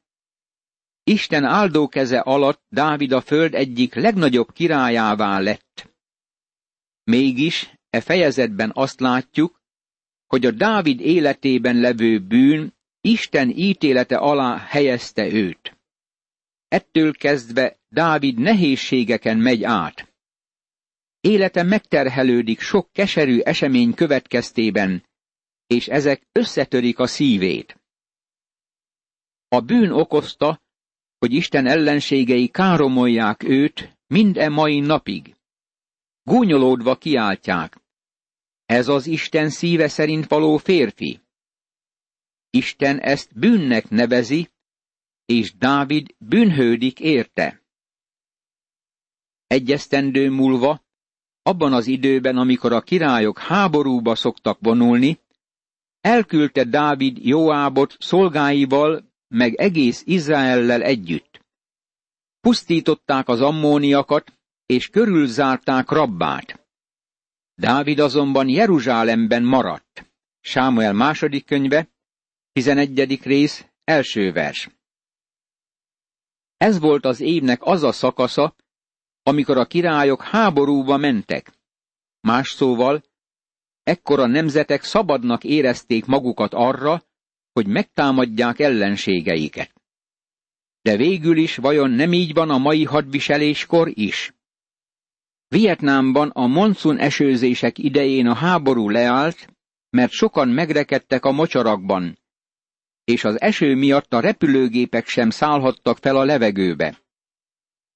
Isten 1.05 1.45
áldó 1.45 1.89
keze 1.89 2.19
alatt 2.19 2.63
Dávid 2.69 3.13
a 3.13 3.21
föld 3.21 3.55
egyik 3.55 3.95
legnagyobb 3.95 4.53
királyává 4.53 5.39
lett. 5.39 5.91
Mégis 7.05 7.76
e 7.97 8.01
fejezetben 8.01 8.71
azt 8.75 9.01
látjuk, 9.01 9.61
hogy 10.27 10.47
a 10.47 10.51
Dávid 10.51 11.01
életében 11.01 11.77
levő 11.77 12.21
bűn 12.21 12.75
Isten 13.01 13.51
ítélete 13.51 14.17
alá 14.17 14.59
helyezte 14.59 15.27
őt. 15.27 15.77
Ettől 16.69 17.13
kezdve 17.13 17.79
Dávid 17.89 18.39
nehézségeken 18.39 19.39
megy 19.39 19.65
át. 19.65 20.15
Élete 21.21 21.63
megterhelődik 21.63 22.61
sok 22.61 22.93
keserű 22.93 23.39
esemény 23.41 23.95
következtében, 23.95 25.05
és 25.67 25.89
ezek 25.89 26.27
összetörik 26.33 26.99
a 26.99 27.07
szívét. 27.07 27.81
A 29.49 29.61
bűn 29.61 29.91
okozta, 29.91 30.63
hogy 31.19 31.33
Isten 31.33 31.67
ellenségei 31.67 32.49
káromolják 32.49 33.43
őt 33.43 33.99
mind-e 34.07 34.49
mai 34.49 34.81
napig. 34.81 35.35
Gúnyolódva 36.23 36.97
kiáltják. 36.97 37.81
Ez 38.67 38.89
az 38.89 39.07
Isten 39.07 39.51
szíve 39.51 39.89
szerint 39.89 40.27
való 40.27 40.57
férfi. 40.57 41.21
Isten 42.51 42.99
ezt 43.01 43.39
bűnnek 43.39 43.89
nevezi, 43.89 44.51
és 45.25 45.55
Dávid 45.55 46.15
bűnhődik 46.19 47.01
érte. 47.01 47.63
Egyesztendő 49.47 50.31
múlva, 50.31 50.85
abban 51.43 51.73
az 51.73 51.87
időben, 51.87 52.37
amikor 52.37 52.73
a 52.73 52.81
királyok 52.81 53.39
háborúba 53.39 54.15
szoktak 54.15 54.59
vonulni, 54.61 55.21
elküldte 56.01 56.65
Dávid 56.65 57.19
Joábot 57.27 57.97
szolgáival, 57.99 59.13
meg 59.29 59.55
egész 59.55 60.03
Izraellel 60.07 60.83
együtt. 60.83 61.41
Pusztították 62.41 63.29
az 63.29 63.41
ammóniakat, 63.41 64.33
és 64.67 64.89
körülzárták 64.89 65.91
Rabbát. 65.91 66.66
Dávid 67.59 67.99
azonban 67.99 68.49
Jeruzsálemben 68.49 69.43
maradt. 69.43 70.11
Sámuel 70.41 70.93
második 70.93 71.45
könyve, 71.45 71.89
11. 72.53 73.23
rész, 73.23 73.67
első 73.85 74.33
vers. 74.33 74.69
Ez 76.57 76.79
volt 76.79 77.05
az 77.05 77.21
évnek 77.21 77.63
az 77.63 77.83
a 77.83 77.93
szakasza, 77.93 78.55
amikor 79.23 79.57
a 79.59 79.67
királyok 79.67 80.23
háborúba 80.23 80.97
mentek. 80.97 81.53
Más 82.21 82.49
szóval, 82.49 83.03
ekkor 83.83 84.21
a 84.21 84.27
nemzetek 84.27 84.83
szabadnak 84.83 85.45
érezték 85.45 86.07
magukat 86.07 86.55
arra, 86.55 87.03
hogy 87.53 87.67
megtámadják 87.67 88.59
ellenségeiket. 88.59 89.73
De 90.83 90.97
végül 90.97 91.37
is 91.37 91.57
vajon 91.57 91.91
nem 91.91 92.13
így 92.13 92.33
van 92.33 92.51
a 92.51 92.59
mai 92.59 92.85
hadviseléskor 92.85 93.91
is? 93.95 94.36
Vietnámban 95.49 96.29
a 96.29 96.47
monszun 96.47 96.99
esőzések 96.99 97.79
idején 97.79 98.27
a 98.27 98.35
háború 98.35 98.89
leállt, 98.89 99.55
mert 99.91 100.13
sokan 100.13 100.49
megrekedtek 100.49 101.25
a 101.25 101.33
mocsarakban, 101.33 102.19
és 103.05 103.25
az 103.25 103.41
eső 103.41 103.75
miatt 103.75 104.13
a 104.13 104.21
repülőgépek 104.21 105.07
sem 105.07 105.31
szállhattak 105.31 105.99
fel 105.99 106.17
a 106.17 106.25
levegőbe. 106.25 107.03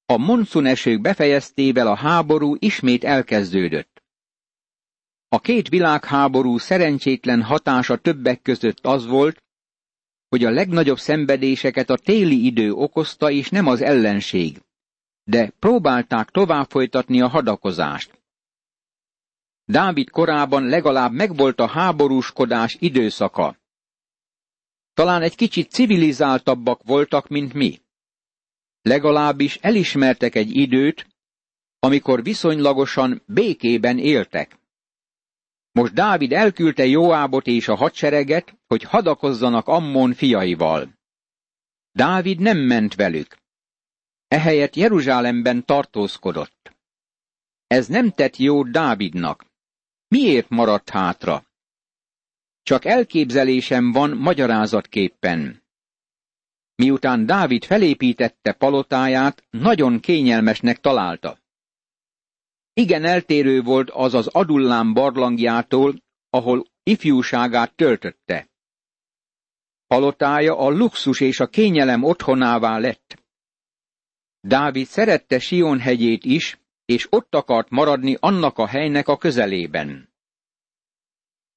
A 0.07 0.17
monszun 0.17 0.67
esők 0.67 1.01
befejeztével 1.01 1.87
a 1.87 1.95
háború 1.95 2.57
ismét 2.59 3.05
elkezdődött. 3.05 4.03
A 5.29 5.41
két 5.41 5.69
világháború 5.69 6.59
szerencsétlen 6.59 7.43
hatása 7.43 7.97
többek 7.97 8.43
között 8.43 8.87
az 8.87 9.07
volt, 9.07 9.43
hogy 10.29 10.45
a 10.45 10.51
legnagyobb 10.51 10.99
szenvedéseket 10.99 11.91
a 11.91 11.97
téli 11.97 12.45
idő 12.47 12.73
okozta, 12.73 13.31
és 13.31 13.49
nem 13.49 13.67
az 13.67 13.81
ellenség, 13.81 14.61
de 15.25 15.51
próbálták 15.59 16.31
tovább 16.31 16.71
folytatni 16.71 17.21
a 17.21 17.29
hadakozást. 17.29 18.19
Dávid 19.65 20.11
korában 20.11 20.65
legalább 20.65 21.13
megvolt 21.13 21.61
a 21.61 21.67
háborúskodás 21.67 22.77
időszaka. 22.81 23.57
Talán 24.93 25.23
egy 25.23 25.35
kicsit 25.35 25.71
civilizáltabbak 25.71 26.83
voltak, 26.83 27.29
mint 27.29 27.53
mi. 27.53 27.81
Legalábbis 28.83 29.57
elismertek 29.57 30.35
egy 30.35 30.57
időt, 30.57 31.07
amikor 31.79 32.23
viszonylagosan 32.23 33.23
békében 33.27 33.99
éltek. 33.99 34.59
Most 35.73 35.93
Dávid 35.93 36.33
elküldte 36.33 36.87
Joábot 36.87 37.47
és 37.47 37.69
a 37.69 37.75
hadsereget, 37.75 38.59
hogy 38.67 38.83
hadakozzanak 38.83 39.67
Ammon 39.67 40.13
fiaival. 40.13 40.99
Dávid 41.93 42.41
nem 42.41 42.59
ment 42.59 42.95
velük. 42.95 43.40
Ehelyett 44.31 44.77
Jeruzsálemben 44.77 45.65
tartózkodott. 45.65 46.77
Ez 47.67 47.87
nem 47.87 48.11
tett 48.11 48.37
jó 48.37 48.63
Dávidnak. 48.63 49.45
Miért 50.09 50.49
maradt 50.49 50.91
hátra? 50.91 51.45
Csak 52.63 52.85
elképzelésem 52.85 53.93
van 53.93 54.11
magyarázatképpen. 54.11 55.63
Miután 56.75 57.27
Dávid 57.27 57.65
felépítette 57.65 58.53
palotáját, 58.53 59.45
nagyon 59.51 60.01
kényelmesnek 60.01 60.81
találta. 60.81 61.39
Igen 62.73 63.05
eltérő 63.05 63.63
volt 63.63 63.91
az 63.91 64.15
az 64.15 64.27
Adullám 64.27 64.93
barlangjától, 64.93 66.03
ahol 66.29 66.67
ifjúságát 66.83 67.75
töltötte. 67.75 68.49
Palotája 69.87 70.59
a 70.59 70.69
luxus 70.69 71.21
és 71.21 71.41
a 71.41 71.47
kényelem 71.47 72.03
otthonává 72.03 72.79
lett. 72.79 73.20
Dávid 74.41 74.87
szerette 74.87 75.39
Sion 75.39 75.79
hegyét 75.79 76.25
is, 76.25 76.59
és 76.85 77.07
ott 77.11 77.35
akart 77.35 77.71
maradni 77.71 78.17
annak 78.21 78.59
a 78.59 78.67
helynek 78.67 79.09
a 79.09 79.17
közelében. 79.17 80.09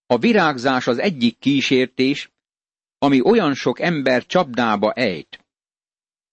A 0.05 0.17
virágzás 0.17 0.87
az 0.87 0.97
egyik 0.97 1.37
kísértés, 1.37 2.31
ami 2.97 3.21
olyan 3.21 3.53
sok 3.53 3.79
ember 3.79 4.25
csapdába 4.25 4.91
ejt. 4.91 5.45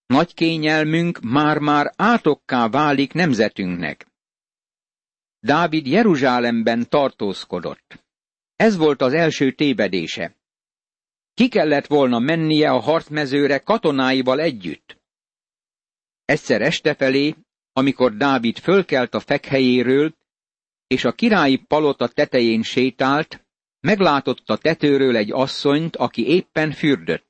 Nagy 0.06 0.34
kényelmünk 0.34 1.20
már-már 1.20 1.92
átokká 1.96 2.68
válik 2.68 3.12
nemzetünknek. 3.12 4.06
Dávid 5.40 5.86
Jeruzsálemben 5.86 6.88
tartózkodott. 6.88 8.04
Ez 8.56 8.76
volt 8.76 9.02
az 9.02 9.12
első 9.12 9.52
tévedése. 9.52 10.36
Ki 11.34 11.48
kellett 11.48 11.86
volna 11.86 12.18
mennie 12.18 12.70
a 12.70 12.78
harcmezőre 12.78 13.58
katonáival 13.58 14.40
együtt. 14.40 14.99
Egyszer 16.30 16.62
este 16.62 16.94
felé, 16.94 17.34
amikor 17.72 18.16
Dávid 18.16 18.58
fölkelt 18.58 19.14
a 19.14 19.20
fekhelyéről, 19.20 20.14
és 20.86 21.04
a 21.04 21.12
királyi 21.12 21.56
palota 21.56 22.08
tetején 22.08 22.62
sétált, 22.62 23.44
meglátott 23.80 24.48
a 24.48 24.56
tetőről 24.56 25.16
egy 25.16 25.32
asszonyt, 25.32 25.96
aki 25.96 26.26
éppen 26.26 26.72
fürdött. 26.72 27.26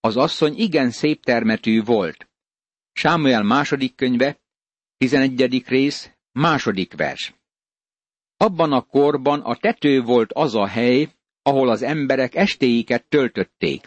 Az 0.00 0.16
asszony 0.16 0.54
igen 0.56 0.90
szép 0.90 1.24
termetű 1.24 1.82
volt. 1.82 2.30
Sámuel 2.92 3.42
második 3.42 3.94
könyve, 3.94 4.40
11. 4.96 5.64
rész, 5.66 6.10
második 6.32 6.94
vers. 6.94 7.34
Abban 8.36 8.72
a 8.72 8.82
korban 8.82 9.40
a 9.40 9.56
tető 9.56 10.02
volt 10.02 10.32
az 10.32 10.54
a 10.54 10.66
hely, 10.66 11.08
ahol 11.42 11.68
az 11.68 11.82
emberek 11.82 12.34
estéiket 12.34 13.04
töltötték. 13.08 13.86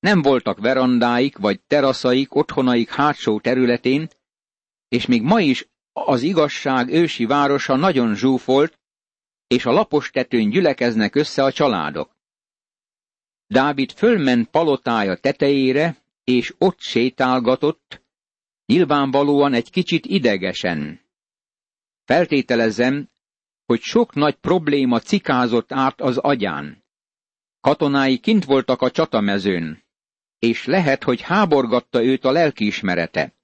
Nem 0.00 0.22
voltak 0.22 0.58
verandáik 0.58 1.36
vagy 1.38 1.60
teraszaik 1.60 2.34
otthonaik 2.34 2.90
hátsó 2.90 3.40
területén, 3.40 4.08
és 4.88 5.06
még 5.06 5.22
ma 5.22 5.40
is 5.40 5.68
az 5.92 6.22
igazság 6.22 6.88
ősi 6.88 7.24
városa 7.24 7.76
nagyon 7.76 8.14
zsúfolt, 8.14 8.78
és 9.46 9.64
a 9.64 9.70
lapos 9.70 10.10
tetőn 10.10 10.50
gyülekeznek 10.50 11.14
össze 11.14 11.44
a 11.44 11.52
családok. 11.52 12.16
Dávid 13.46 13.92
fölment 13.92 14.48
palotája 14.48 15.16
tetejére, 15.16 15.96
és 16.24 16.54
ott 16.58 16.80
sétálgatott, 16.80 18.02
nyilvánvalóan 18.66 19.52
egy 19.52 19.70
kicsit 19.70 20.06
idegesen. 20.06 21.00
Feltételezem, 22.04 23.10
hogy 23.66 23.80
sok 23.80 24.14
nagy 24.14 24.34
probléma 24.34 25.00
cikázott 25.00 25.72
át 25.72 26.00
az 26.00 26.16
agyán. 26.16 26.84
Katonái 27.60 28.18
kint 28.18 28.44
voltak 28.44 28.82
a 28.82 28.90
csatamezőn, 28.90 29.82
és 30.40 30.64
lehet, 30.64 31.02
hogy 31.04 31.20
háborgatta 31.20 32.04
őt 32.04 32.24
a 32.24 32.30
lelkiismerete. 32.30 33.34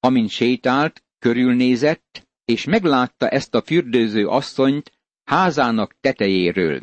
Amint 0.00 0.30
sétált, 0.30 1.04
körülnézett, 1.18 2.28
és 2.44 2.64
meglátta 2.64 3.28
ezt 3.28 3.54
a 3.54 3.62
fürdőző 3.62 4.26
asszonyt 4.26 4.92
házának 5.24 6.00
tetejéről. 6.00 6.82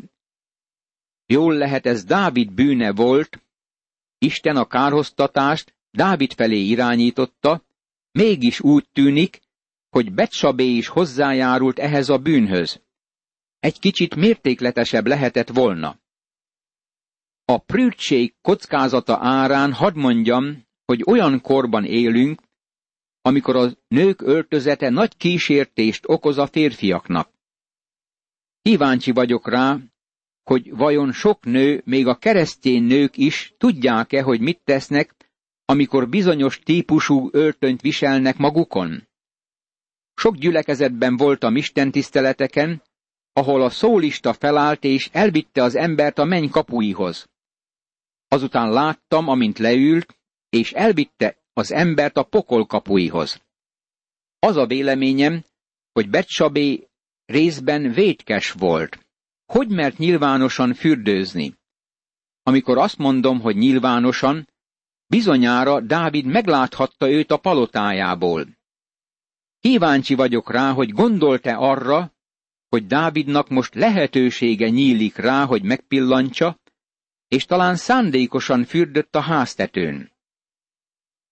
Jól 1.26 1.54
lehet 1.54 1.86
ez 1.86 2.04
Dávid 2.04 2.52
bűne 2.52 2.92
volt, 2.92 3.44
Isten 4.18 4.56
a 4.56 4.66
kárhoztatást 4.66 5.74
Dávid 5.90 6.32
felé 6.32 6.58
irányította, 6.58 7.64
mégis 8.10 8.60
úgy 8.60 8.88
tűnik, 8.92 9.40
hogy 9.88 10.12
Betsabé 10.12 10.64
is 10.64 10.88
hozzájárult 10.88 11.78
ehhez 11.78 12.08
a 12.08 12.18
bűnhöz. 12.18 12.80
Egy 13.58 13.78
kicsit 13.78 14.14
mértékletesebb 14.14 15.06
lehetett 15.06 15.48
volna. 15.48 15.98
A 17.48 17.58
prűtség 17.58 18.34
kockázata 18.42 19.18
árán 19.20 19.72
hadd 19.72 19.96
mondjam, 19.96 20.64
hogy 20.84 21.02
olyan 21.06 21.40
korban 21.40 21.84
élünk, 21.84 22.42
amikor 23.22 23.56
a 23.56 23.70
nők 23.88 24.22
öltözete 24.22 24.88
nagy 24.88 25.16
kísértést 25.16 26.04
okoz 26.06 26.38
a 26.38 26.46
férfiaknak. 26.46 27.30
Kíváncsi 28.62 29.10
vagyok 29.10 29.48
rá, 29.48 29.78
hogy 30.42 30.76
vajon 30.76 31.12
sok 31.12 31.44
nő, 31.44 31.82
még 31.84 32.06
a 32.06 32.16
keresztény 32.18 32.82
nők 32.82 33.16
is 33.16 33.54
tudják-e, 33.58 34.22
hogy 34.22 34.40
mit 34.40 34.60
tesznek, 34.64 35.14
amikor 35.64 36.08
bizonyos 36.08 36.58
típusú 36.58 37.28
öltönyt 37.32 37.80
viselnek 37.80 38.36
magukon. 38.36 39.08
Sok 40.14 40.36
gyülekezetben 40.36 41.16
voltam 41.16 41.56
istentiszteleteken, 41.56 42.82
ahol 43.32 43.62
a 43.62 43.70
szólista 43.70 44.32
felállt 44.32 44.84
és 44.84 45.08
elvitte 45.12 45.62
az 45.62 45.74
embert 45.74 46.18
a 46.18 46.24
menny 46.24 46.48
kapuihoz. 46.48 47.28
Azután 48.28 48.70
láttam, 48.70 49.28
amint 49.28 49.58
leült, 49.58 50.16
és 50.48 50.72
elvitte 50.72 51.36
az 51.52 51.72
embert 51.72 52.16
a 52.16 52.22
pokol 52.22 52.66
kapuihoz. 52.66 53.40
Az 54.38 54.56
a 54.56 54.66
véleményem, 54.66 55.44
hogy 55.92 56.10
Betsabé 56.10 56.88
részben 57.24 57.92
vétkes 57.92 58.50
volt. 58.52 59.06
Hogy 59.46 59.68
mert 59.68 59.98
nyilvánosan 59.98 60.74
fürdőzni? 60.74 61.54
Amikor 62.42 62.78
azt 62.78 62.98
mondom, 62.98 63.40
hogy 63.40 63.56
nyilvánosan, 63.56 64.48
bizonyára 65.06 65.80
Dávid 65.80 66.24
megláthatta 66.24 67.10
őt 67.10 67.30
a 67.30 67.36
palotájából. 67.36 68.46
Kíváncsi 69.60 70.14
vagyok 70.14 70.50
rá, 70.50 70.72
hogy 70.72 70.90
gondolt-e 70.90 71.56
arra, 71.56 72.12
hogy 72.68 72.86
Dávidnak 72.86 73.48
most 73.48 73.74
lehetősége 73.74 74.68
nyílik 74.68 75.16
rá, 75.16 75.44
hogy 75.44 75.62
megpillantsa, 75.62 76.58
és 77.28 77.44
talán 77.44 77.76
szándékosan 77.76 78.64
fürdött 78.64 79.14
a 79.14 79.20
háztetőn. 79.20 80.12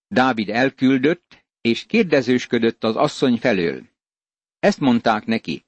Dávid 0.09 0.49
elküldött, 0.49 1.45
és 1.61 1.85
kérdezősködött 1.87 2.85
az 2.85 2.97
asszony 2.97 3.37
felől. 3.37 3.89
Ezt 4.59 4.81
mondták 4.81 5.25
neki. 5.25 5.65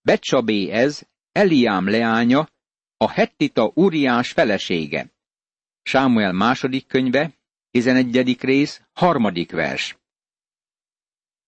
Becsabé 0.00 0.70
ez, 0.70 1.02
Eliám 1.32 1.88
leánya, 1.88 2.48
a 2.96 3.10
hettita 3.10 3.70
Uriás 3.74 4.32
felesége. 4.32 5.12
Sámuel 5.82 6.32
második 6.32 6.86
könyve, 6.86 7.32
11. 7.70 8.36
rész, 8.40 8.82
harmadik 8.92 9.50
vers. 9.50 9.96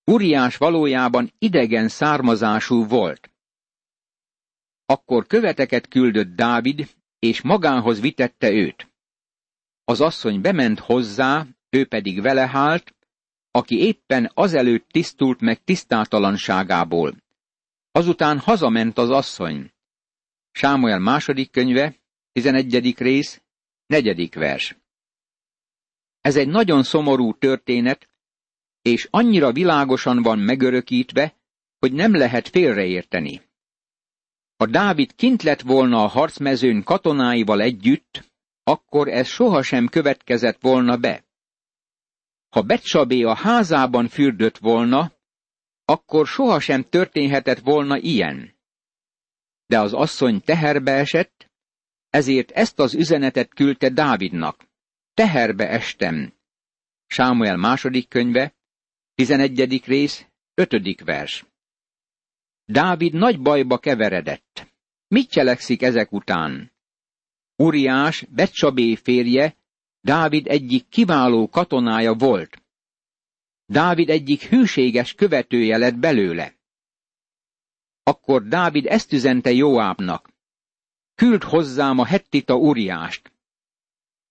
Uriás 0.05 0.57
valójában 0.57 1.33
idegen 1.39 1.89
származású 1.89 2.87
volt. 2.87 3.31
Akkor 4.87 5.27
követeket 5.27 5.89
küldött 5.89 6.35
Dávid, 6.35 6.89
és 7.19 7.41
magához 7.43 8.01
vitette 8.01 8.51
őt. 8.51 8.91
az 9.85 10.01
asszony 10.01 10.41
bement 10.41 10.79
hozzá, 10.79 11.47
ő 11.71 11.87
pedig 11.87 12.21
vele 12.21 12.47
hált, 12.47 12.95
aki 13.51 13.79
éppen 13.79 14.31
azelőtt 14.35 14.89
tisztult 14.89 15.41
meg 15.41 15.65
tisztátalanságából. 15.65 17.17
Azután 17.91 18.39
hazament 18.39 18.99
az 18.99 19.11
asszony. 19.11 19.73
Sámuel 20.51 20.99
második 20.99 21.51
könyve, 21.51 21.95
11. 22.33 22.99
rész, 22.99 23.43
negyedik 23.87 24.35
vers. 24.35 24.77
Ez 26.21 26.37
egy 26.37 26.49
nagyon 26.49 26.83
szomorú 26.83 27.35
történet, 27.35 28.09
és 28.83 29.09
annyira 29.11 29.53
világosan 29.53 30.23
van 30.23 30.39
megörökítve, 30.39 31.37
hogy 31.79 31.93
nem 31.93 32.17
lehet 32.17 32.49
félreérteni. 32.49 33.48
Ha 34.59 34.67
Dávid 34.67 35.15
kint 35.15 35.43
lett 35.43 35.61
volna 35.61 36.03
a 36.03 36.07
harcmezőn 36.07 36.83
katonáival 36.83 37.61
együtt, 37.61 38.31
akkor 38.63 39.09
ez 39.09 39.27
sohasem 39.27 39.89
következett 39.89 40.61
volna 40.61 40.97
be. 40.97 41.25
Ha 42.49 42.63
Betsabé 42.63 43.23
a 43.23 43.35
házában 43.35 44.09
fürdött 44.09 44.59
volna, 44.59 45.13
akkor 45.85 46.27
sohasem 46.27 46.83
történhetett 46.83 47.59
volna 47.59 47.99
ilyen. 47.99 48.57
De 49.67 49.81
az 49.81 49.93
asszony 49.93 50.41
teherbe 50.41 50.93
esett, 50.93 51.51
ezért 52.11 52.51
ezt 52.51 52.79
az 52.79 52.95
üzenetet 52.95 53.55
küldte 53.55 53.89
Dávidnak. 53.89 54.65
Teherbe 55.15 55.69
estem. 55.69 56.33
Sámuel 57.07 57.57
második 57.57 58.09
könyve, 58.09 58.55
11. 59.15 59.85
rész, 59.85 60.27
5. 60.55 61.01
vers. 61.05 61.47
Dávid 62.71 63.15
nagy 63.15 63.41
bajba 63.41 63.79
keveredett. 63.79 64.67
Mit 65.07 65.31
cselekszik 65.31 65.83
ezek 65.83 66.13
után? 66.13 66.73
Uriás, 67.57 68.25
Becsabé 68.31 68.95
férje, 68.95 69.57
Dávid 70.01 70.47
egyik 70.47 70.89
kiváló 70.89 71.49
katonája 71.49 72.15
volt. 72.15 72.63
Dávid 73.67 74.09
egyik 74.09 74.43
hűséges 74.43 75.15
követője 75.15 75.77
lett 75.77 75.97
belőle. 75.97 76.55
Akkor 78.03 78.43
Dávid 78.49 78.87
ezt 78.87 79.13
üzente 79.13 79.51
Joábnak. 79.53 80.31
Küld 81.15 81.43
hozzám 81.43 81.99
a 81.99 82.05
hettita 82.05 82.57
Uriást. 82.57 83.33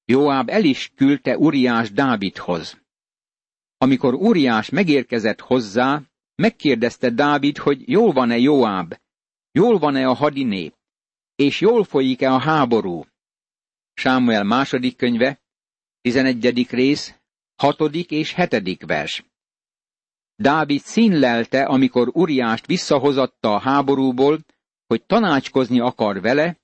Joáb 0.06 0.50
el 0.50 0.64
is 0.64 0.92
küldte 0.96 1.38
Uriás 1.38 1.92
Dávidhoz. 1.92 2.82
Amikor 3.78 4.14
Uriás 4.14 4.70
megérkezett 4.70 5.40
hozzá, 5.40 6.02
megkérdezte 6.38 7.10
Dávid, 7.10 7.58
hogy 7.58 7.90
jól 7.90 8.12
van-e 8.12 8.38
Joáb, 8.38 8.98
jól 9.52 9.78
van-e 9.78 10.08
a 10.08 10.14
hadinép, 10.14 10.74
és 11.36 11.62
jól 11.62 11.84
folyik-e 11.84 12.32
a 12.32 12.40
háború. 12.40 13.06
Sámuel 13.94 14.44
második 14.44 14.98
könyve, 14.98 15.42
11. 16.02 16.70
rész, 16.70 17.16
6. 17.56 17.82
és 17.94 18.34
7. 18.34 18.86
vers. 18.86 19.26
Dávid 20.36 20.82
színlelte, 20.82 21.64
amikor 21.64 22.10
Uriást 22.14 22.66
visszahozatta 22.66 23.54
a 23.54 23.60
háborúból, 23.60 24.40
hogy 24.88 25.04
tanácskozni 25.06 25.80
akar 25.80 26.22
vele, 26.22 26.60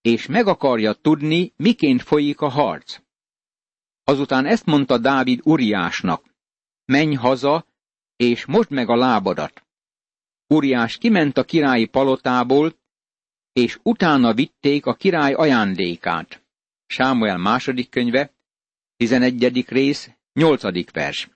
és 0.00 0.26
meg 0.26 0.46
akarja 0.46 0.92
tudni, 0.92 1.52
miként 1.56 2.02
folyik 2.02 2.40
a 2.40 2.48
harc. 2.48 2.98
Azután 4.04 4.46
ezt 4.46 4.66
mondta 4.66 4.98
Dávid 4.98 5.40
Uriásnak, 5.42 6.34
menj 6.84 7.14
haza, 7.14 7.66
és 8.16 8.44
most 8.44 8.70
meg 8.70 8.88
a 8.88 8.96
lábadat. 8.96 9.62
Uriás 10.46 10.96
kiment 10.96 11.38
a 11.38 11.44
királyi 11.44 11.86
palotából, 11.86 12.74
és 13.52 13.78
utána 13.82 14.34
vitték 14.34 14.86
a 14.86 14.94
király 14.94 15.32
ajándékát. 15.32 16.42
Sámuel 16.86 17.38
második 17.38 17.90
könyve, 17.90 18.32
11. 18.96 19.64
rész, 19.68 20.10
8. 20.32 20.90
vers. 20.92 21.28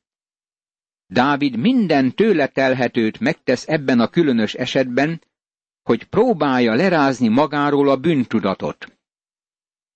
Dávid 1.07 1.57
minden 1.57 2.15
tőle 2.15 2.47
telhetőt 2.47 3.21
megtesz 3.21 3.69
ebben 3.69 4.01
a 4.01 4.09
különös 4.09 4.55
esetben, 4.55 5.23
hogy 5.83 6.05
próbálja 6.05 6.75
lerázni 6.75 7.29
magáról 7.29 7.89
a 7.89 7.97
bűntudatot. 7.97 8.99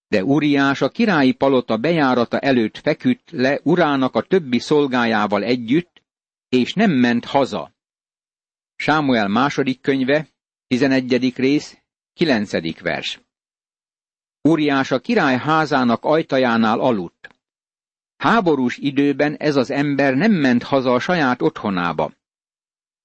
De 0.09 0.25
Uriás 0.25 0.81
a 0.81 0.89
királyi 0.89 1.33
palota 1.33 1.77
bejárata 1.77 2.39
előtt 2.39 2.79
feküdt 2.79 3.31
le 3.31 3.61
urának 3.63 4.15
a 4.15 4.23
többi 4.23 4.59
szolgájával 4.59 5.43
együtt, 5.43 5.92
és 6.53 6.73
nem 6.73 6.91
ment 6.91 7.25
haza. 7.25 7.73
Sámuel 8.77 9.29
második 9.29 9.81
könyve, 9.81 10.29
11. 10.67 11.37
rész, 11.37 11.79
9. 12.13 12.81
vers. 12.81 13.21
Uriás 14.41 14.91
a 14.91 15.01
király 15.01 15.39
házának 15.39 16.05
ajtajánál 16.05 16.81
aludt. 16.81 17.35
Háborús 18.17 18.77
időben 18.77 19.37
ez 19.37 19.57
az 19.57 19.71
ember 19.71 20.15
nem 20.15 20.33
ment 20.33 20.63
haza 20.63 20.93
a 20.93 21.01
saját 21.01 21.43
otthonába. 21.43 22.13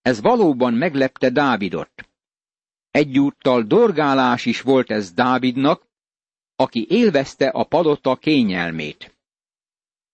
Ez 0.02 0.22
valóban 0.22 0.74
meglepte 0.74 1.30
Dávidot. 1.30 2.10
Egyúttal 2.92 3.64
dorgálás 3.64 4.46
is 4.46 4.62
volt 4.62 4.92
ez 4.92 5.14
Dávidnak, 5.14 5.88
aki 6.56 6.86
élvezte 6.90 7.48
a 7.48 7.64
palota 7.64 8.16
kényelmét. 8.16 9.18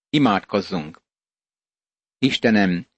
Imádkozzunk! 0.10 1.02
Istenem, 2.18 2.92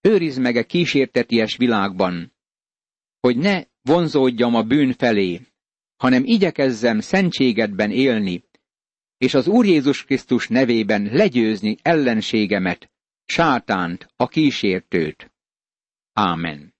őrizd 0.00 0.40
meg 0.40 0.56
a 0.56 0.64
kísérteties 0.64 1.56
világban, 1.56 2.32
hogy 3.20 3.36
ne 3.36 3.62
vonzódjam 3.82 4.54
a 4.54 4.62
bűn 4.62 4.92
felé, 4.92 5.40
hanem 5.96 6.24
igyekezzem 6.24 7.00
szentségedben 7.00 7.90
élni, 7.90 8.44
és 9.18 9.34
az 9.34 9.46
Úr 9.46 9.66
Jézus 9.66 10.04
Krisztus 10.04 10.48
nevében 10.48 11.02
legyőzni 11.02 11.76
ellenségemet, 11.82 12.90
sátánt, 13.24 14.12
a 14.16 14.28
kísértőt. 14.28 15.32
Ámen. 16.12 16.74